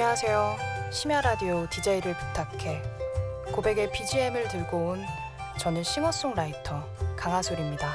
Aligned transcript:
안녕하세요. 0.00 0.56
심야 0.92 1.20
라디오 1.22 1.66
DJ를 1.70 2.14
부탁해. 2.14 2.80
고백의 3.50 3.90
BGM을 3.90 4.46
들고 4.46 4.90
온 4.90 5.04
저는 5.58 5.82
싱어송라이터 5.82 6.88
강하솔입니다. 7.16 7.94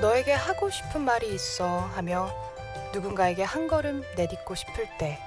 너에게 0.00 0.32
하고 0.32 0.70
싶은 0.70 1.00
말이 1.00 1.34
있어 1.34 1.66
하며 1.66 2.30
누군가에게 2.94 3.42
한 3.42 3.66
걸음 3.66 4.04
내딛고 4.16 4.54
싶을 4.54 4.86
때 4.98 5.18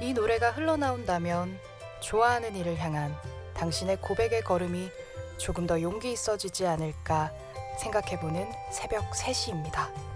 이 0.00 0.12
노래가 0.12 0.52
흘러나온다면 0.52 1.58
좋아하는 2.00 2.54
이를 2.54 2.76
향한 2.78 3.12
당신의 3.54 3.98
고백의 4.00 4.42
걸음이 4.42 4.88
조금 5.42 5.66
더 5.66 5.82
용기 5.82 6.12
있어지지 6.12 6.66
않을까 6.66 7.32
생각해보는 7.80 8.48
새벽 8.70 9.10
3시입니다. 9.10 10.11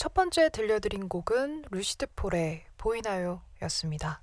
첫 0.00 0.14
번째 0.14 0.48
들려드린 0.48 1.10
곡은 1.10 1.66
루시드 1.70 2.06
폴의 2.16 2.64
보이나요? 2.78 3.42
였습니다. 3.60 4.22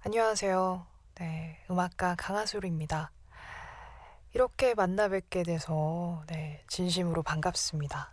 안녕하세요. 0.00 0.88
네, 1.20 1.64
음악가 1.70 2.16
강하솔입니다. 2.16 3.12
이렇게 4.34 4.74
만나 4.74 5.06
뵙게 5.06 5.44
돼서, 5.44 6.24
네, 6.26 6.64
진심으로 6.66 7.22
반갑습니다. 7.22 8.12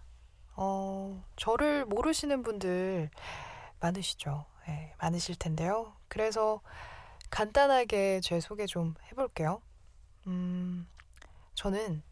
어, 0.58 1.26
저를 1.38 1.86
모르시는 1.86 2.44
분들 2.44 3.10
많으시죠? 3.80 4.46
네, 4.68 4.94
많으실 5.00 5.38
텐데요. 5.38 5.96
그래서 6.08 6.62
간단하게 7.32 8.22
제 8.22 8.40
소개 8.40 8.68
좀 8.68 8.94
해볼게요. 9.10 9.60
음, 10.28 10.88
저는, 11.56 12.04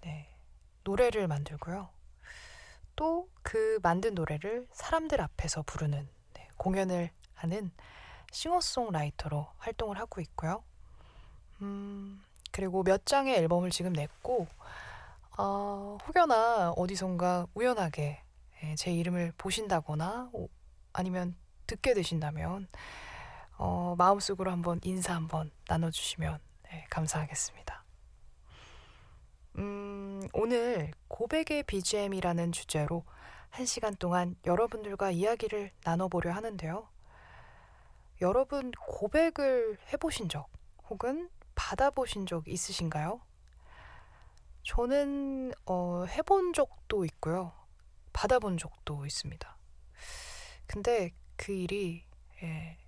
네, 0.00 0.34
노래를 0.84 1.28
만들고요. 1.28 1.93
또 2.96 3.28
그 3.44 3.78
만든 3.82 4.14
노래를 4.14 4.66
사람들 4.72 5.20
앞에서 5.20 5.62
부르는 5.62 6.08
네, 6.32 6.48
공연을 6.56 7.10
하는 7.34 7.70
싱어송라이터로 8.32 9.46
활동을 9.58 9.98
하고 9.98 10.20
있고요. 10.22 10.64
음, 11.60 12.20
그리고 12.50 12.82
몇 12.82 13.04
장의 13.06 13.36
앨범을 13.36 13.70
지금 13.70 13.92
냈고, 13.92 14.48
어, 15.36 15.98
혹여나 16.06 16.70
어디선가 16.70 17.46
우연하게 17.54 18.22
예, 18.62 18.74
제 18.76 18.92
이름을 18.92 19.34
보신다거나 19.36 20.30
아니면 20.94 21.36
듣게 21.66 21.92
되신다면 21.92 22.66
어, 23.58 23.94
마음속으로 23.98 24.50
한번 24.50 24.80
인사 24.84 25.14
한번 25.14 25.52
나눠주시면 25.68 26.40
네, 26.64 26.86
감사하겠습니다. 26.88 27.84
음, 29.58 29.83
오늘 30.32 30.90
고백의 31.08 31.64
BGM이라는 31.64 32.52
주제로 32.52 33.04
한 33.50 33.66
시간 33.66 33.94
동안 33.94 34.36
여러분들과 34.46 35.10
이야기를 35.10 35.70
나눠보려 35.84 36.32
하는데요. 36.32 36.88
여러분 38.20 38.72
고백을 38.72 39.78
해보신 39.92 40.28
적 40.28 40.48
혹은 40.88 41.30
받아보신 41.54 42.26
적 42.26 42.48
있으신가요? 42.48 43.20
저는 44.62 45.52
어, 45.66 46.04
해본 46.06 46.52
적도 46.52 47.04
있고요. 47.04 47.52
받아본 48.12 48.58
적도 48.58 49.04
있습니다. 49.04 49.56
근데 50.66 51.12
그 51.36 51.52
일이 51.52 52.04
예, 52.42 52.78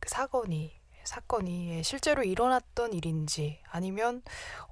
그 0.00 0.08
사건이 0.08 0.80
사건이 1.06 1.82
실제로 1.82 2.22
일어났던 2.22 2.92
일인지 2.92 3.60
아니면 3.70 4.22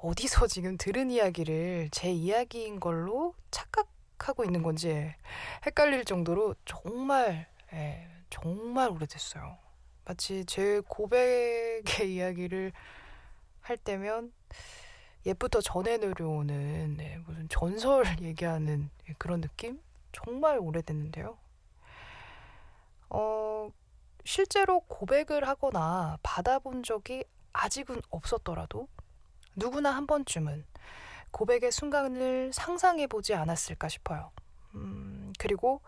어디서 0.02 0.46
지금 0.48 0.76
들은 0.76 1.10
이야기를 1.10 1.88
제 1.92 2.10
이야기인 2.10 2.80
걸로 2.80 3.34
착각하고 3.50 4.44
있는 4.44 4.62
건지 4.62 5.14
헷갈릴 5.64 6.04
정도로 6.04 6.54
정말 6.64 7.46
예, 7.72 8.08
정말 8.30 8.90
오래됐어요. 8.90 9.58
마치 10.04 10.44
제 10.44 10.80
고백의 10.86 11.82
이야기를 12.14 12.72
할 13.60 13.76
때면 13.76 14.32
옛부터 15.26 15.60
전해 15.62 15.96
내려오는 15.96 16.96
네, 16.96 17.18
무슨 17.26 17.48
전설 17.48 18.04
얘기하는 18.20 18.90
그런 19.18 19.40
느낌? 19.40 19.80
정말 20.12 20.58
오래됐는데요. 20.58 21.38
어, 24.24 24.26
실제로 24.26 24.80
고백을 24.80 25.46
하거나 25.46 26.18
받아본 26.22 26.82
적이 26.82 27.24
아직은 27.52 28.00
없었더라도 28.10 28.88
누구나 29.54 29.94
한 29.94 30.06
번쯤은 30.06 30.64
고백의 31.30 31.72
순간을 31.72 32.52
상상해 32.52 33.06
보지 33.06 33.34
않았을까 33.34 33.88
싶어요. 33.88 34.32
음, 34.74 35.32
그리고 35.38 35.80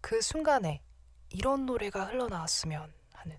그 0.00 0.20
순간에 0.20 0.82
이런 1.30 1.66
노래가 1.66 2.06
흘러나왔으면 2.06 2.92
하는 3.12 3.38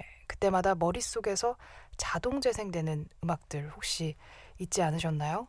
예, 0.00 0.24
그때마다 0.26 0.74
머릿속에서 0.74 1.56
자동 1.96 2.40
재생되는 2.40 3.08
음악들 3.22 3.70
혹시 3.70 4.16
있지 4.58 4.82
않으셨나요? 4.82 5.48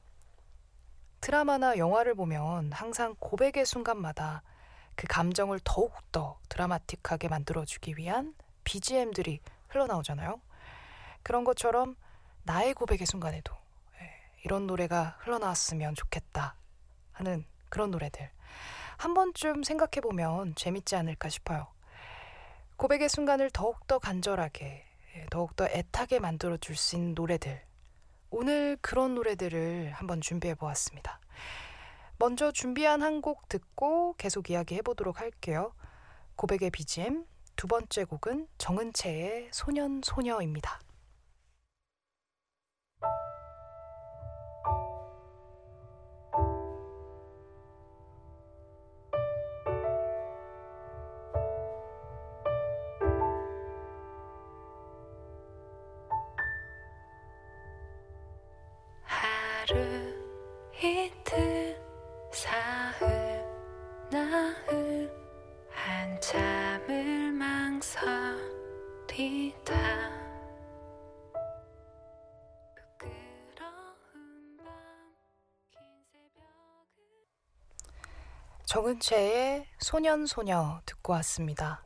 드라마나 1.21 1.77
영화를 1.77 2.15
보면 2.15 2.71
항상 2.71 3.15
고백의 3.19 3.65
순간마다 3.65 4.41
그 4.95 5.07
감정을 5.07 5.59
더욱더 5.63 6.39
드라마틱하게 6.49 7.27
만들어주기 7.27 7.97
위한 7.97 8.33
BGM들이 8.63 9.39
흘러나오잖아요. 9.69 10.39
그런 11.23 11.43
것처럼 11.43 11.95
나의 12.43 12.73
고백의 12.73 13.05
순간에도 13.05 13.53
예, 13.99 14.11
이런 14.43 14.67
노래가 14.67 15.17
흘러나왔으면 15.19 15.95
좋겠다 15.95 16.55
하는 17.13 17.45
그런 17.69 17.91
노래들 17.91 18.29
한 18.97 19.13
번쯤 19.15 19.63
생각해보면 19.63 20.53
재밌지 20.55 20.95
않을까 20.95 21.29
싶어요. 21.29 21.67
고백의 22.77 23.09
순간을 23.09 23.49
더욱더 23.49 23.97
간절하게, 23.97 24.85
예, 25.15 25.25
더욱더 25.31 25.65
애타게 25.65 26.19
만들어줄 26.19 26.75
수 26.75 26.95
있는 26.95 27.15
노래들. 27.15 27.63
오늘 28.29 28.77
그런 28.81 29.15
노래들을 29.15 29.91
한번 29.93 30.21
준비해 30.21 30.53
보았습니다. 30.55 31.19
먼저 32.21 32.51
준비한 32.51 33.01
한 33.01 33.19
곡 33.19 33.49
듣고 33.49 34.13
계속 34.15 34.51
이야기해 34.51 34.83
보도록 34.83 35.19
할게요. 35.19 35.73
고백의 36.35 36.69
BGM 36.69 37.25
두 37.55 37.65
번째 37.65 38.03
곡은 38.03 38.47
정은채의 38.59 39.49
소년 39.51 40.01
소녀입니다. 40.03 40.79
정은채의 78.91 79.67
소년소녀 79.79 80.81
듣고 80.85 81.13
왔습니다. 81.13 81.83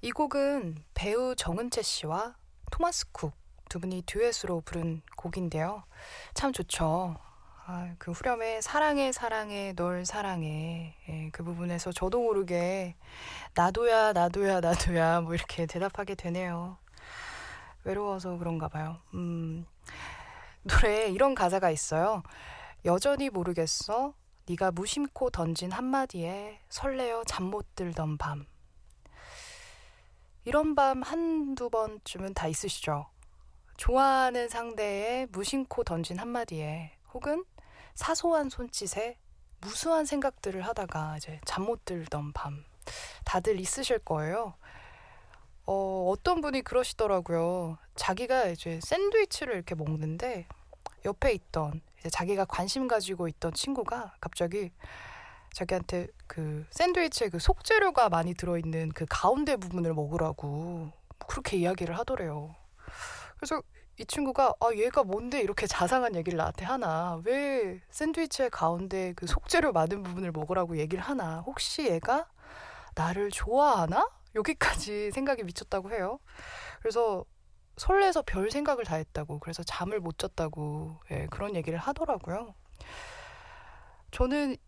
이 0.00 0.10
곡은 0.12 0.82
배우 0.94 1.34
정은채 1.34 1.82
씨와 1.82 2.36
토마스 2.70 3.10
쿡 3.12 3.34
두 3.68 3.78
분이 3.80 4.02
듀엣으로 4.06 4.62
부른 4.62 5.02
곡인데요. 5.16 5.84
참 6.32 6.52
좋죠. 6.52 7.16
아, 7.66 7.94
그 7.98 8.12
후렴에 8.12 8.60
사랑해 8.62 9.12
사랑해 9.12 9.74
널 9.74 10.06
사랑해 10.06 10.96
예, 11.08 11.30
그 11.32 11.44
부분에서 11.44 11.92
저도 11.92 12.20
모르게 12.22 12.96
나도야 13.54 14.12
나도야 14.12 14.60
나도야 14.60 15.20
뭐 15.20 15.34
이렇게 15.34 15.66
대답하게 15.66 16.14
되네요. 16.14 16.78
외로워서 17.84 18.38
그런가 18.38 18.68
봐요. 18.68 18.98
음, 19.14 19.66
노래에 20.62 21.08
이런 21.10 21.34
가사가 21.34 21.70
있어요. 21.70 22.22
여전히 22.86 23.28
모르겠어. 23.28 24.14
네가 24.50 24.72
무심코 24.72 25.30
던진 25.30 25.70
한마디에 25.70 26.58
설레어 26.70 27.22
잠 27.24 27.44
못 27.50 27.76
들던 27.76 28.18
밤. 28.18 28.46
이런 30.44 30.74
밤 30.74 31.02
한두 31.02 31.70
번쯤은 31.70 32.34
다 32.34 32.48
있으시죠? 32.48 33.06
좋아하는 33.76 34.48
상대의 34.48 35.28
무심코 35.30 35.84
던진 35.84 36.18
한마디에 36.18 36.92
혹은 37.14 37.44
사소한 37.94 38.48
손짓에 38.50 39.18
무수한 39.60 40.04
생각들을 40.04 40.62
하다가 40.62 41.18
이제 41.18 41.40
잠 41.44 41.64
못 41.64 41.84
들던 41.84 42.32
밤. 42.32 42.64
다들 43.24 43.60
있으실 43.60 44.00
거예요. 44.00 44.54
어, 45.66 46.08
어떤 46.10 46.40
분이 46.40 46.62
그러시더라고요. 46.62 47.78
자기가 47.94 48.46
이제 48.46 48.80
샌드위치를 48.82 49.54
이렇게 49.54 49.76
먹는데 49.76 50.48
옆에 51.04 51.32
있던 51.32 51.80
자기가 52.10 52.44
관심 52.46 52.88
가지고 52.88 53.28
있던 53.28 53.52
친구가 53.52 54.14
갑자기 54.20 54.70
자기한테 55.52 56.08
그 56.26 56.64
샌드위치에 56.70 57.28
그 57.28 57.38
속재료가 57.38 58.08
많이 58.08 58.34
들어있는 58.34 58.90
그 58.90 59.06
가운데 59.08 59.56
부분을 59.56 59.94
먹으라고 59.94 60.92
그렇게 61.26 61.56
이야기를 61.56 61.98
하더래요. 61.98 62.54
그래서 63.36 63.62
이 63.98 64.06
친구가 64.06 64.54
아 64.60 64.70
얘가 64.74 65.04
뭔데 65.04 65.40
이렇게 65.40 65.66
자상한 65.66 66.14
얘기를 66.14 66.36
나한테 66.38 66.64
하나 66.64 67.20
왜 67.24 67.80
샌드위치의 67.90 68.50
가운데 68.50 69.12
그 69.14 69.26
속재료 69.26 69.72
많은 69.72 70.02
부분을 70.02 70.32
먹으라고 70.32 70.78
얘기를 70.78 71.02
하나 71.04 71.40
혹시 71.40 71.86
얘가 71.86 72.26
나를 72.94 73.30
좋아하나 73.30 74.08
여기까지 74.34 75.10
생각이 75.12 75.42
미쳤다고 75.42 75.90
해요. 75.90 76.18
그래서 76.80 77.24
설레서 77.80 78.22
별 78.26 78.50
생각을 78.50 78.84
다 78.84 78.96
했다고 78.96 79.38
그래서 79.38 79.62
잠을 79.62 80.00
못 80.00 80.18
잤다고 80.18 81.00
예, 81.10 81.26
그런 81.30 81.56
얘기를 81.56 81.78
하더라고요. 81.78 82.54
저는 84.10 84.58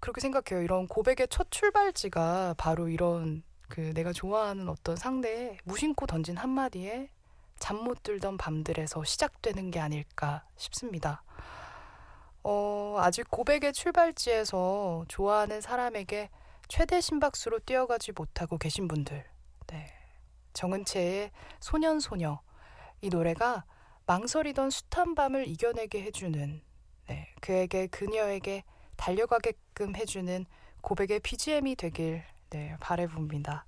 그렇게 0.00 0.22
생각해요. 0.22 0.64
이런 0.64 0.88
고백의 0.88 1.28
첫 1.28 1.50
출발지가 1.50 2.54
바로 2.56 2.88
이런 2.88 3.42
그 3.68 3.92
내가 3.92 4.14
좋아하는 4.14 4.70
어떤 4.70 4.96
상대에 4.96 5.58
무심코 5.64 6.06
던진 6.06 6.38
한마디에 6.38 7.10
잠 7.58 7.76
못 7.84 8.02
들던 8.02 8.38
밤들에서 8.38 9.04
시작되는 9.04 9.70
게 9.70 9.78
아닐까 9.80 10.44
싶습니다. 10.56 11.22
어, 12.42 12.96
아직 12.98 13.30
고백의 13.30 13.74
출발지에서 13.74 15.04
좋아하는 15.08 15.60
사람에게 15.60 16.30
최대 16.68 17.00
심박수로 17.02 17.58
뛰어가지 17.60 18.12
못하고 18.12 18.56
계신 18.56 18.88
분들, 18.88 19.22
네. 19.66 19.86
정은채의 20.54 21.30
소년소녀, 21.60 22.40
이 23.04 23.10
노래가 23.10 23.66
망설이던 24.06 24.70
숱한 24.70 25.14
밤을 25.14 25.46
이겨내게 25.46 26.02
해주는, 26.04 26.62
네. 27.08 27.28
그에게 27.42 27.86
그녀에게 27.86 28.64
달려가게끔 28.96 29.94
해주는 29.94 30.46
고백의 30.80 31.20
BGM이 31.20 31.76
되길 31.76 32.24
네, 32.48 32.76
바래봅니다. 32.80 33.66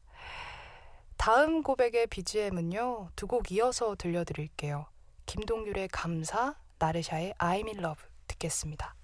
다음 1.18 1.62
고백의 1.62 2.06
BGM은요, 2.06 3.10
두 3.14 3.26
곡 3.26 3.52
이어서 3.52 3.94
들려드릴게요. 3.94 4.86
김동률의 5.26 5.88
감사, 5.88 6.54
나르샤의 6.78 7.34
I'm 7.38 7.66
in 7.66 7.80
love 7.80 8.02
듣겠습니다. 8.28 8.95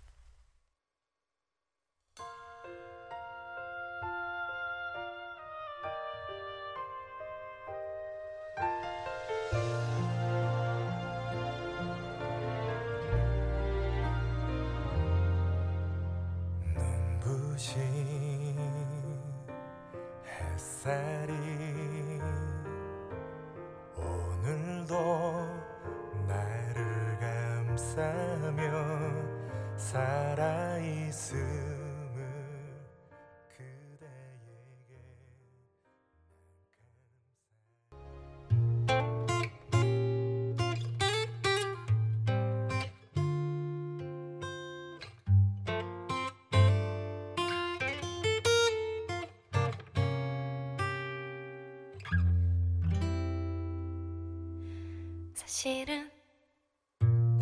사실은 55.53 56.11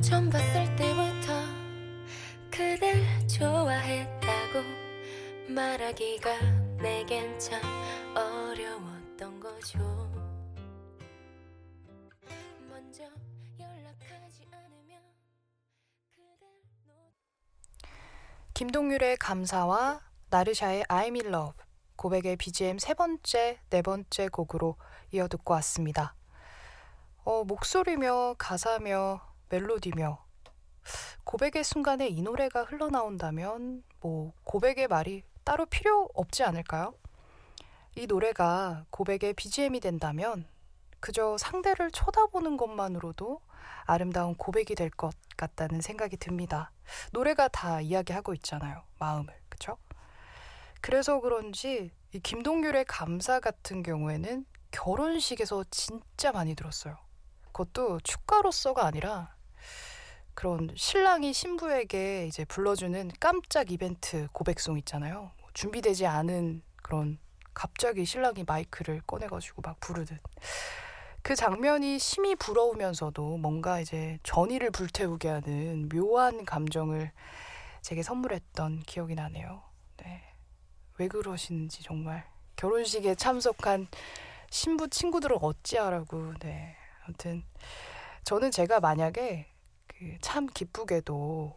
처음 0.02 0.28
봤을 0.30 0.64
때부터 0.74 1.32
그댈 2.50 3.28
좋아했다고 3.28 4.64
말하기가 5.48 6.40
내겐 6.82 7.38
참 7.38 7.62
어려웠던 8.16 9.38
거죠. 9.38 9.78
먼저 12.68 13.04
연락하지 13.60 14.44
않으면. 14.50 15.00
김동률의 18.54 19.18
감사와 19.18 20.00
나르샤의 20.30 20.82
I'm 20.88 21.14
in 21.14 21.26
love 21.32 21.64
고백의 21.94 22.38
BGM 22.38 22.80
세 22.80 22.92
번째, 22.92 23.60
네 23.70 23.82
번째 23.82 24.28
곡으로 24.30 24.76
이어 25.12 25.28
듣고 25.28 25.54
왔습니다. 25.54 26.16
어, 27.24 27.44
목소리며 27.44 28.34
가사며 28.38 29.20
멜로디며 29.50 30.24
고백의 31.24 31.64
순간에 31.64 32.08
이 32.08 32.22
노래가 32.22 32.64
흘러나온다면 32.64 33.82
뭐 34.00 34.32
고백의 34.44 34.88
말이 34.88 35.22
따로 35.44 35.66
필요 35.66 36.08
없지 36.14 36.42
않을까요? 36.44 36.94
이 37.96 38.06
노래가 38.06 38.86
고백의 38.90 39.34
BGM이 39.34 39.80
된다면 39.80 40.46
그저 41.00 41.36
상대를 41.38 41.90
쳐다보는 41.90 42.56
것만으로도 42.56 43.40
아름다운 43.84 44.34
고백이 44.34 44.74
될 44.74 44.90
것 44.90 45.14
같다는 45.36 45.80
생각이 45.80 46.16
듭니다. 46.18 46.70
노래가 47.12 47.48
다 47.48 47.80
이야기하고 47.80 48.34
있잖아요. 48.34 48.82
마음을. 48.98 49.34
그쵸? 49.48 49.78
그래서 50.80 51.20
그런지 51.20 51.90
이 52.12 52.20
김동률의 52.20 52.84
감사 52.86 53.40
같은 53.40 53.82
경우에는 53.82 54.44
결혼식에서 54.70 55.64
진짜 55.70 56.32
많이 56.32 56.54
들었어요. 56.54 56.96
그것도 57.52 58.00
축가로서가 58.00 58.86
아니라 58.86 59.34
그런 60.34 60.70
신랑이 60.74 61.32
신부에게 61.32 62.26
이제 62.26 62.44
불러주는 62.44 63.10
깜짝 63.20 63.70
이벤트 63.70 64.28
고백송 64.32 64.78
있잖아요. 64.78 65.32
뭐 65.38 65.48
준비되지 65.52 66.06
않은 66.06 66.62
그런 66.82 67.18
갑자기 67.52 68.04
신랑이 68.04 68.44
마이크를 68.46 69.02
꺼내가지고 69.06 69.62
막 69.62 69.78
부르듯. 69.80 70.18
그 71.22 71.34
장면이 71.34 71.98
심히 71.98 72.34
부러우면서도 72.34 73.36
뭔가 73.36 73.80
이제 73.80 74.18
전의를 74.22 74.70
불태우게 74.70 75.28
하는 75.28 75.88
묘한 75.90 76.46
감정을 76.46 77.12
제게 77.82 78.02
선물했던 78.02 78.84
기억이 78.84 79.14
나네요. 79.14 79.62
네. 79.98 80.22
왜 80.98 81.08
그러시는지 81.08 81.82
정말 81.82 82.26
결혼식에 82.56 83.14
참석한 83.14 83.88
신부 84.50 84.88
친구들을 84.88 85.36
어찌하라고 85.40 86.34
네. 86.38 86.76
아무튼 87.10 87.42
저는 88.24 88.50
제가 88.52 88.80
만약에 88.80 89.46
그 89.88 90.16
참 90.20 90.46
기쁘게도 90.46 91.54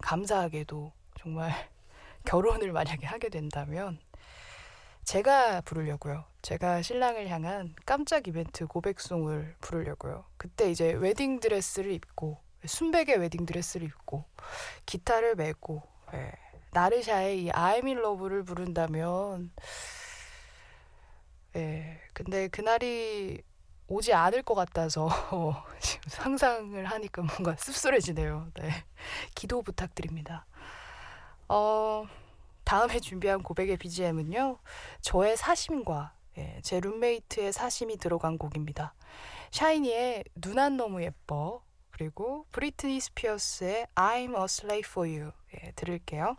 감사하게도 0.00 0.92
정말 1.20 1.52
결혼을 2.24 2.72
만약에 2.72 3.06
하게 3.06 3.28
된다면 3.28 4.00
제가 5.04 5.60
부르려고요. 5.60 6.24
제가 6.40 6.80
신랑을 6.80 7.28
향한 7.28 7.74
깜짝 7.84 8.26
이벤트 8.26 8.66
고백송을 8.66 9.56
부르려고요. 9.60 10.24
그때 10.38 10.70
이제 10.70 10.92
웨딩 10.92 11.40
드레스를 11.40 11.92
입고 11.92 12.40
순백의 12.64 13.18
웨딩 13.18 13.44
드레스를 13.44 13.86
입고 13.86 14.24
기타를 14.86 15.34
메고 15.36 15.82
예, 16.14 16.32
나르샤의 16.72 17.44
이 17.44 17.50
I'm 17.50 17.84
in 17.84 17.98
love를 17.98 18.44
부른다면 18.44 19.52
예, 21.56 22.00
근데 22.14 22.48
그날이 22.48 23.42
오지 23.86 24.12
않을 24.14 24.42
것 24.42 24.54
같아서 24.54 25.08
지금 25.80 26.08
상상을 26.08 26.84
하니까 26.84 27.22
뭔가 27.22 27.54
씁쓸해지네요. 27.56 28.48
네. 28.54 28.70
기도 29.34 29.62
부탁드립니다. 29.62 30.46
어, 31.48 32.06
다음에 32.64 32.98
준비한 33.00 33.42
고백의 33.42 33.76
BGM은요. 33.76 34.58
저의 35.02 35.36
사심과 35.36 36.14
예, 36.38 36.60
제 36.62 36.80
룸메이트의 36.80 37.52
사심이 37.52 37.96
들어간 37.98 38.38
곡입니다. 38.38 38.94
샤이니의 39.52 40.24
눈 40.36 40.58
안 40.58 40.76
너무 40.76 41.02
예뻐 41.02 41.62
그리고 41.90 42.46
브리트니 42.52 42.98
스피어스의 43.00 43.86
I'm 43.94 44.36
a 44.36 44.44
slave 44.44 44.88
for 44.90 45.08
you 45.08 45.30
예, 45.54 45.72
들을게요. 45.76 46.36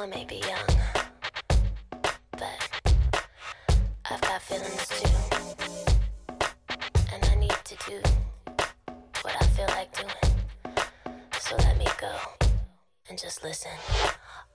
I 0.00 0.06
may 0.06 0.24
be 0.24 0.36
young, 0.36 0.66
but 2.32 2.70
I've 4.10 4.20
got 4.22 4.40
feelings 4.40 4.88
too. 4.88 5.10
And 7.12 7.22
I 7.22 7.34
need 7.34 7.50
to 7.64 7.76
do 7.86 8.00
what 9.20 9.34
I 9.38 9.44
feel 9.48 9.66
like 9.66 9.94
doing. 9.94 10.32
So 11.38 11.54
let 11.58 11.76
me 11.76 11.84
go 12.00 12.14
and 13.10 13.18
just 13.18 13.44
listen. 13.44 13.72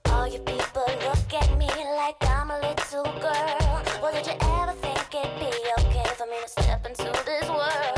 All 0.06 0.26
you 0.26 0.40
people 0.40 0.84
look 1.04 1.32
at 1.32 1.56
me 1.56 1.68
like 1.94 2.16
I'm 2.22 2.50
a 2.50 2.58
little 2.58 3.04
girl. 3.04 3.82
Well, 4.02 4.12
did 4.12 4.26
you 4.26 4.32
ever 4.32 4.72
think 4.72 5.14
it'd 5.14 5.38
be 5.38 5.52
okay 5.78 6.10
for 6.16 6.26
me 6.26 6.38
to 6.42 6.48
step 6.48 6.84
into 6.84 7.04
this 7.24 7.48
world? 7.48 7.95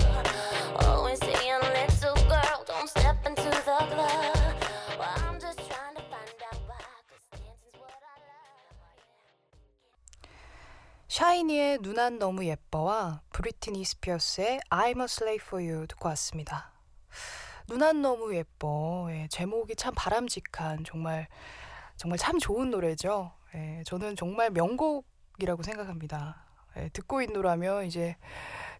샤이니의 11.19 11.79
눈안 11.81 12.21
너무 12.21 12.45
예뻐와 12.45 13.23
브리트니 13.33 13.85
스피어스의 13.85 14.61
I'm 14.71 15.01
a 15.01 15.05
slave 15.07 15.45
for 15.45 15.69
you 15.69 15.89
듣고 15.89 16.09
왔습니다. 16.11 16.71
눈안 17.69 18.03
너무 18.03 18.37
예뻐. 18.37 19.09
예, 19.11 19.27
제목이 19.29 19.75
참 19.75 19.95
바람직한 19.97 20.85
정말 20.85 21.27
정말 21.97 22.19
참 22.21 22.39
좋은 22.39 22.71
노래죠. 22.71 23.33
예, 23.57 23.83
저는 23.85 24.15
정말 24.15 24.51
명곡이라고 24.51 25.65
생각합니다. 25.65 26.45
예, 26.77 26.89
듣고 26.91 27.21
있노라면 27.21 27.87
이제 27.87 28.15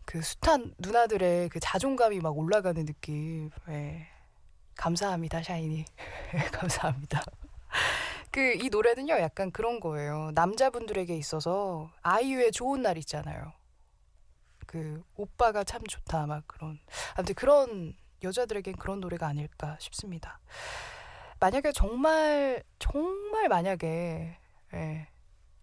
그 0.05 0.23
숱한 0.23 0.77
누나들의 0.79 1.49
그 1.49 1.59
자존감이 1.59 2.21
막 2.21 2.39
올라가는 2.39 2.87
느낌. 2.87 3.51
예, 3.69 4.07
감사합니다, 4.77 5.43
샤이니. 5.43 5.87
감사합니다. 6.53 7.21
그 8.31 8.55
이 8.63 8.69
노래는요 8.71 9.19
약간 9.21 9.51
그런 9.51 9.81
거예요. 9.81 10.31
남자분들에게 10.35 11.17
있어서 11.17 11.91
아이유의 12.03 12.53
좋은 12.53 12.83
날 12.83 12.99
있잖아요. 12.99 13.53
그 14.67 15.03
오빠가 15.17 15.65
참 15.65 15.83
좋다 15.87 16.27
막 16.27 16.45
그런 16.47 16.79
아무튼 17.15 17.35
그런 17.35 17.97
여자들에겐 18.23 18.77
그런 18.77 19.01
노래가 19.01 19.27
아닐까 19.27 19.77
싶습니다. 19.81 20.41
만약에 21.41 21.73
정말 21.73 22.63
정말 22.79 23.49
만약에 23.49 24.39
예, 24.75 25.09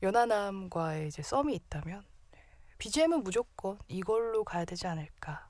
연하남과의 0.02 1.08
이제 1.08 1.22
썸이 1.22 1.54
있다면 1.54 2.04
BGM은 2.78 3.24
무조건 3.24 3.78
이걸로 3.88 4.44
가야 4.44 4.66
되지 4.66 4.88
않을까. 4.88 5.48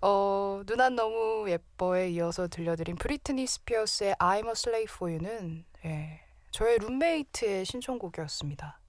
어, 0.00 0.62
누난 0.64 0.94
너무 0.94 1.50
예뻐에 1.50 2.10
이어서 2.10 2.46
들려드린 2.46 2.96
브리트니 2.96 3.46
스피어스의 3.46 4.14
I'm 4.14 4.46
a 4.46 4.52
slave 4.52 4.94
for 4.94 5.12
you는 5.12 5.64
예, 5.84 6.20
저의 6.52 6.78
룸메이트의 6.78 7.64
신청곡이었습니다. 7.64 8.80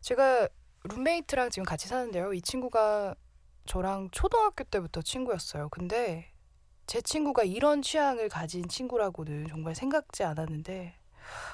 제가 0.00 0.48
룸메이트랑 0.84 1.50
지금 1.50 1.64
같이 1.64 1.88
사는데요. 1.88 2.32
이 2.34 2.40
친구가 2.40 3.16
저랑 3.66 4.10
초등학교 4.12 4.62
때부터 4.64 5.02
친구였어요. 5.02 5.68
근데 5.70 6.32
제 6.86 7.00
친구가 7.00 7.42
이런 7.42 7.82
취향을 7.82 8.28
가진 8.28 8.68
친구라고는 8.68 9.48
정말 9.48 9.74
생각지 9.74 10.22
않았는데 10.22 10.94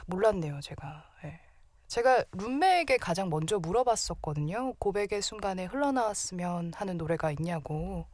몰랐네요, 0.07 0.61
제가. 0.61 1.11
예. 1.25 1.41
제가 1.87 2.25
룸메에게 2.33 2.99
가장 2.99 3.31
먼저 3.31 3.59
물어봤었거든요. 3.59 4.75
고백의 4.75 5.23
순간에 5.23 5.65
흘러나왔으면 5.65 6.73
하는 6.75 6.99
노래가 6.99 7.31
있냐고. 7.31 8.07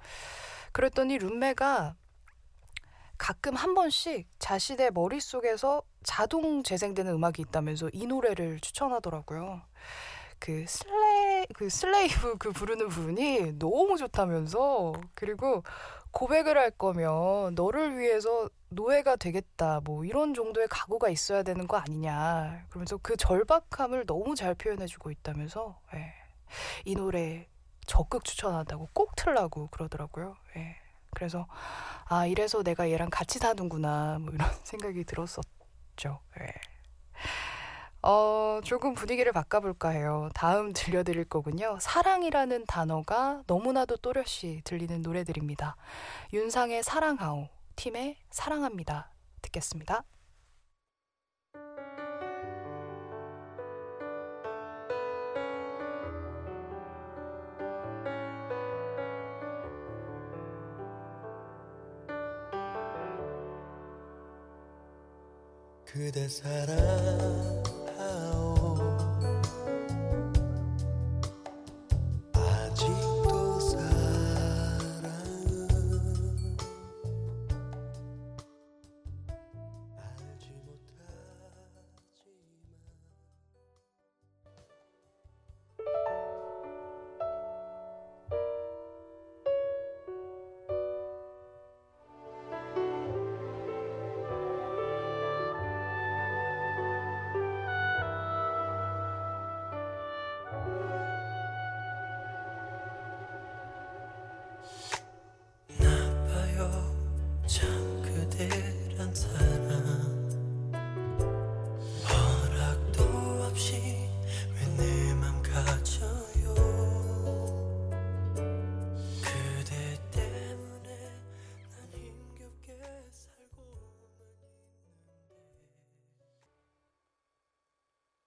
그랬더니 0.74 1.18
룸메가 1.18 1.94
가끔 3.16 3.54
한 3.54 3.74
번씩 3.74 4.26
자신의 4.40 4.90
머릿속에서 4.90 5.82
자동 6.02 6.64
재생되는 6.64 7.12
음악이 7.12 7.42
있다면서 7.42 7.90
이 7.92 8.06
노래를 8.06 8.58
추천하더라고요. 8.58 9.62
그 10.40 10.64
슬레 10.66 11.46
그 11.54 11.70
슬레이브 11.70 12.38
그 12.38 12.50
부르는 12.50 12.88
부분이 12.88 13.58
너무 13.60 13.96
좋다면서 13.96 14.94
그리고 15.14 15.62
고백을 16.10 16.58
할 16.58 16.72
거면 16.72 17.54
너를 17.54 17.96
위해서 17.96 18.50
노예가 18.70 19.14
되겠다 19.14 19.80
뭐 19.84 20.04
이런 20.04 20.34
정도의 20.34 20.66
각오가 20.68 21.08
있어야 21.08 21.44
되는 21.44 21.68
거 21.68 21.76
아니냐 21.76 22.66
그러면서 22.68 22.98
그 23.00 23.16
절박함을 23.16 24.06
너무 24.06 24.34
잘 24.34 24.54
표현해주고 24.56 25.12
있다면서 25.12 25.80
예. 25.94 26.12
이 26.84 26.96
노래 26.96 27.48
적극 27.86 28.24
추천한다고 28.24 28.88
꼭 28.92 29.16
틀라고 29.16 29.68
그러더라고요. 29.68 30.36
예. 30.56 30.76
그래서 31.14 31.46
아 32.06 32.26
이래서 32.26 32.62
내가 32.62 32.90
얘랑 32.90 33.08
같이 33.10 33.38
사는구나 33.38 34.18
뭐 34.20 34.32
이런 34.34 34.48
생각이 34.64 35.04
들었었죠. 35.04 36.20
예. 36.40 36.52
어, 38.06 38.60
조금 38.62 38.92
분위기를 38.92 39.32
바꿔볼까 39.32 39.88
해요. 39.88 40.28
다음 40.34 40.74
들려드릴 40.74 41.24
거군요. 41.24 41.78
사랑이라는 41.80 42.66
단어가 42.66 43.42
너무나도 43.46 43.96
또렷이 43.96 44.60
들리는 44.64 45.00
노래들입니다. 45.00 45.76
윤상의 46.34 46.82
사랑하오, 46.82 47.48
팀의 47.76 48.18
사랑합니다. 48.28 49.08
듣겠습니다. 49.40 50.04
그대 65.94 66.26
사랑 66.26 67.63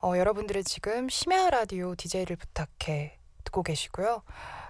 어, 0.07 0.17
여러분들은 0.17 0.63
지금 0.63 1.09
심야 1.09 1.49
라디오 1.49 1.93
DJ를 1.93 2.37
부탁해 2.37 3.19
듣고 3.43 3.61
계시고요. 3.61 4.23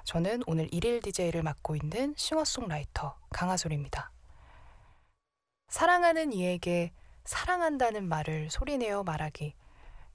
저는 0.03 0.41
오늘 0.48 0.67
일일 0.74 1.00
DJ를 1.00 1.44
맡고 1.44 1.75
있는 1.75 2.15
싱어송라이터 2.17 3.15
강하솔입니다. 3.29 4.12
사랑하는 5.67 6.34
이에게 6.34 6.91
사랑한다는 7.24 8.10
말을 8.10 8.50
소리내어 8.50 9.03
말하기 9.03 9.53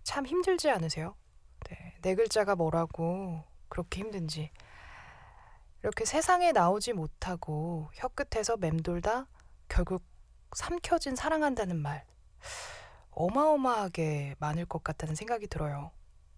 참 0.03 0.27
힘들지 0.27 0.69
않으세요? 0.71 1.15
네, 1.71 1.95
네 2.03 2.17
글자가 2.17 2.57
뭐라고 2.57 3.45
그렇게 3.69 4.01
힘든지. 4.01 4.51
이렇게 5.85 6.05
세상에 6.05 6.51
나오지 6.51 6.95
못하고 6.95 7.93
혀끝에서 7.95 8.57
맴돌다 8.57 9.29
결국 9.69 10.03
삼켜진 10.57 11.15
사랑한다는 11.15 11.77
말. 11.81 12.05
어마어마하게 13.13 14.37
많을 14.39 14.67
것 14.67 14.83
같다는 14.83 15.15
생각이 15.15 15.47
들어요. 15.47 15.91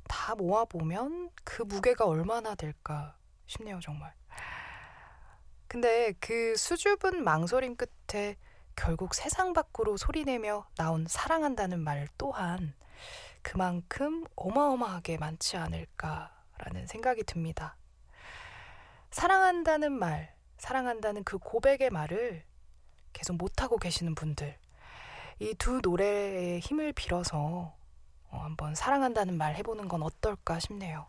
다 0.09 0.35
모아보면 0.35 1.31
그 1.45 1.63
무게가 1.63 2.07
얼마나 2.07 2.55
될까 2.55 3.17
싶네요, 3.47 3.81
정말. 3.81 4.13
근데 5.67 6.13
그 6.21 6.57
수줍은 6.57 7.25
망설임 7.25 7.77
끝에 7.77 8.37
결국 8.77 9.15
세상 9.15 9.53
밖으로 9.53 9.97
소리내며 9.97 10.69
나온 10.77 11.07
사랑한다는 11.09 11.81
말 11.81 12.09
또한 12.19 12.75
그만큼 13.43 14.25
어마어마하게 14.37 15.19
많지 15.19 15.57
않을까라는 15.57 16.87
생각이 16.87 17.25
듭니다. 17.25 17.77
사랑한다는 19.11 19.93
말, 19.93 20.35
사랑한다는 20.59 21.25
그 21.25 21.39
고백의 21.39 21.91
말을 21.91 22.45
계속 23.13 23.37
못하고 23.37 23.77
계시는 23.77 24.15
분들, 24.15 24.59
이 25.41 25.55
두 25.55 25.81
노래의 25.83 26.61
힘을 26.61 26.93
빌어서 26.93 27.75
어, 28.31 28.39
한번 28.39 28.75
사랑한다는 28.75 29.37
말 29.37 29.55
해보는 29.57 29.89
건 29.89 30.03
어떨까 30.03 30.59
싶네요. 30.59 31.07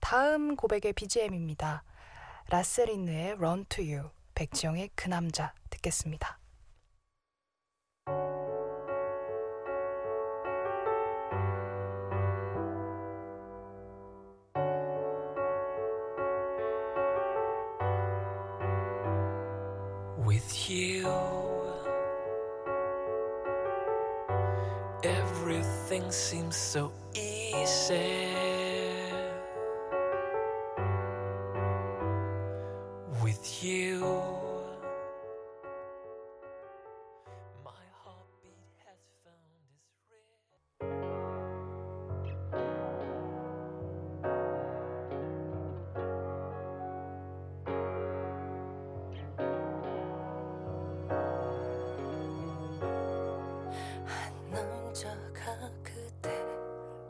다음 0.00 0.56
고백의 0.56 0.92
BGM입니다. 0.92 1.82
라세린느의 2.48 3.32
Run 3.32 3.64
to 3.68 3.84
You, 3.84 4.10
백지영의 4.34 4.90
그 4.94 5.08
남자 5.08 5.52
듣겠습니다. 5.70 6.38
So 26.76 26.92
easy. 27.14 28.28
With 33.22 33.64
you, 33.64 34.45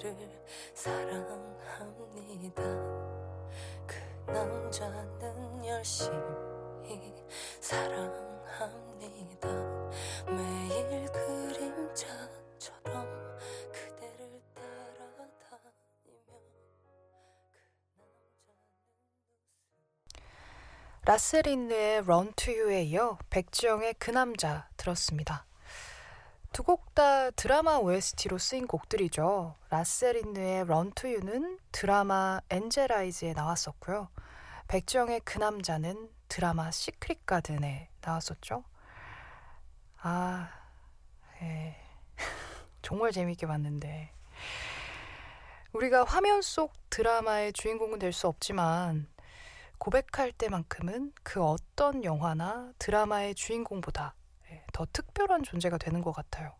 그대를 0.06 0.30
사랑합니다. 0.72 2.62
그 3.86 3.96
남자는 4.30 5.66
열심히 5.66 6.16
사랑합니다. 7.60 9.48
매일 10.28 11.06
그림자처럼 11.10 12.28
그대를 13.72 14.42
따라다니며 14.54 16.38
그 17.50 17.58
남자는 17.98 18.62
라스린느의 21.04 22.02
You에 22.52 22.82
이어 22.84 23.18
백지영의 23.30 23.94
그 23.98 24.12
남자 24.12 24.68
들었습니다. 24.76 25.45
두 26.56 26.62
곡 26.62 26.94
다 26.94 27.30
드라마 27.32 27.76
OST로 27.76 28.38
쓰인 28.38 28.66
곡들이죠. 28.66 29.56
라세린느의 29.68 30.62
Run 30.62 30.90
to 30.92 31.10
You는 31.10 31.58
드라마 31.70 32.40
엔젤아이즈에 32.48 33.34
나왔었고요. 33.34 34.08
백지영의 34.66 35.20
그 35.22 35.36
남자는 35.36 36.08
드라마 36.28 36.70
시크릿 36.70 37.26
가든에 37.26 37.90
나왔었죠. 38.00 38.64
아, 40.00 40.48
예. 41.42 41.76
정말 42.80 43.12
재밌게 43.12 43.46
봤는데. 43.46 44.10
우리가 45.74 46.04
화면 46.04 46.40
속 46.40 46.72
드라마의 46.88 47.52
주인공은 47.52 47.98
될 47.98 48.14
수 48.14 48.28
없지만 48.28 49.08
고백할 49.76 50.32
때만큼은 50.32 51.12
그 51.22 51.44
어떤 51.44 52.02
영화나 52.02 52.72
드라마의 52.78 53.34
주인공보다 53.34 54.14
예, 54.14 54.25
더 54.72 54.86
특별한 54.92 55.42
존재가 55.42 55.78
되는 55.78 56.00
것 56.02 56.12
같아요. 56.12 56.54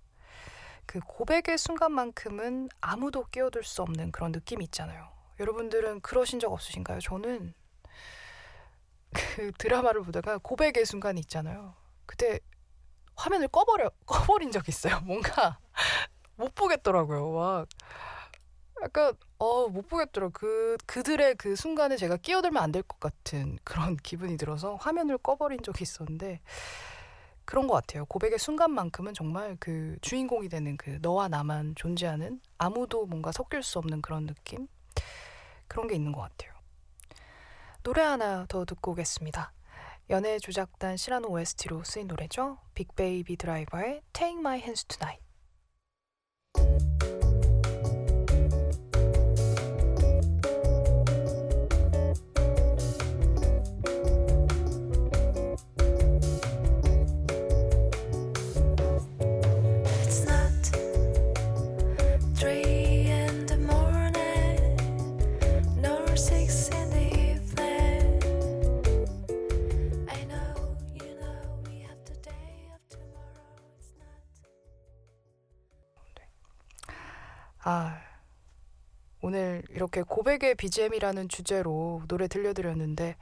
그 0.87 1.01
고백의 1.01 1.59
순간만큼은 1.59 2.69
아무도 2.81 3.25
끼어들 3.27 3.65
수 3.65 3.83
없는 3.83 4.13
그런 4.13 4.33
느낌이 4.33 4.65
있잖아요. 4.67 5.09
여러분들은 5.41 6.01
그러신 6.01 6.39
적 6.41 6.53
없으신가요? 6.53 7.01
저는 7.01 7.55
그 9.13 9.53
드라마를 9.59 10.03
보다가 10.03 10.39
고백의 10.39 10.85
순간이 10.87 11.21
있잖아요. 11.21 11.75
그때 12.07 12.41
화면을 13.17 13.49
꺼버려 13.49 13.91
꺼버린 14.07 14.51
적 14.53 14.69
있어요. 14.69 15.01
뭔가 15.05 15.59
못 16.37 16.55
보겠더라고요. 16.55 17.33
막 17.33 17.69
약간 18.83 19.15
어 19.39 19.69
못 19.69 19.89
보겠더라. 19.89 20.31
그 20.31 20.77
그들의 20.87 21.35
그 21.37 21.57
순간에 21.57 21.97
제가 21.97 22.17
끼어들면 22.19 22.63
안 22.63 22.73
될 22.73 22.83
것 22.83 23.01
같은 23.01 23.59
그런 23.65 23.97
기분이 23.97 24.37
들어서 24.37 24.77
화면을 24.77 25.19
꺼버린 25.19 25.63
적이 25.63 25.83
있었는데 25.83 26.41
그런 27.47 27.67
것 27.69 27.75
같아요. 27.75 28.05
고백의 28.07 28.39
순간만큼은 28.39 29.15
정말 29.15 29.57
그 29.59 29.97
주인공이 30.03 30.49
되는 30.49 30.77
그 30.77 30.99
너와 31.01 31.29
나만 31.29 31.75
존재하는 31.77 32.41
아무도 32.59 33.07
뭔가 33.07 33.33
섞일 33.33 33.63
수 33.63 33.79
없는 33.79 34.03
그런 34.03 34.27
느낌 34.27 34.67
그런 35.69 35.87
게 35.87 35.95
있는 35.95 36.13
것 36.13 36.21
같아요. 36.21 36.53
노래 37.83 38.03
하나 38.03 38.45
더 38.49 38.65
듣고 38.65 38.91
오겠습니다. 38.93 39.53
연애 40.11 40.39
조작단 40.39 40.97
시라노 40.97 41.29
OST로 41.29 41.85
쓰인 41.85 42.09
노래죠. 42.09 42.59
빅베이비 42.75 43.37
드라이버의 43.37 44.03
Take 44.13 44.39
My 44.39 44.59
Hands 44.59 44.85
Tonight. 44.85 45.25
아, 77.69 78.01
오늘 79.23 79.65
이렇게 79.71 80.03
고백의 80.03 80.55
BGM이라는 80.55 81.29
주제로 81.29 82.01
노래 82.07 82.29
들려드렸는데 82.29 83.17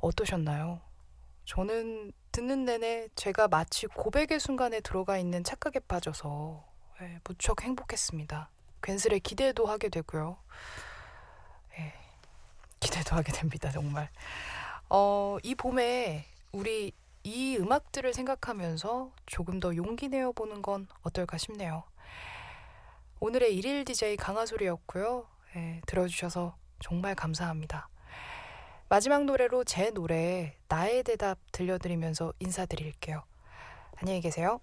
어떠셨나요? 0.00 0.80
저는 1.44 2.12
듣는 2.32 2.64
내내 2.64 3.06
제가 3.14 3.46
마치 3.46 3.86
고백의 3.86 4.40
순간에 4.40 4.80
들어가 4.80 5.16
있는 5.16 5.44
착각에 5.44 5.78
빠져서 5.86 6.66
예, 7.02 7.20
무척 7.22 7.62
행복했습니다. 7.62 8.50
괜스레 8.82 9.20
기대도 9.20 9.66
하게 9.66 9.90
되고요. 9.90 10.38
예, 11.78 11.94
기대도 12.80 13.14
하게 13.14 13.30
됩니다, 13.30 13.70
정말. 13.70 14.10
어, 14.90 15.38
이 15.44 15.54
봄에 15.54 16.26
우리 16.50 16.90
이 17.22 17.56
음악들을 17.56 18.12
생각하면서 18.12 19.12
조금 19.26 19.60
더 19.60 19.76
용기 19.76 20.08
내어 20.08 20.32
보는 20.32 20.62
건 20.62 20.88
어떨까 21.02 21.38
싶네요. 21.38 21.84
오늘의 23.20 23.56
일일 23.56 23.84
DJ 23.84 24.16
강하솔이었고요. 24.16 25.26
예, 25.56 25.80
들어주셔서 25.86 26.56
정말 26.80 27.16
감사합니다. 27.16 27.88
마지막 28.88 29.24
노래로 29.24 29.64
제 29.64 29.90
노래 29.90 30.54
나의 30.68 31.02
대답 31.02 31.38
들려드리면서 31.50 32.32
인사드릴게요. 32.38 33.24
안녕히 33.96 34.20
계세요. 34.20 34.60